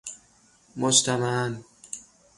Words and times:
مجتمعاً 0.75 1.55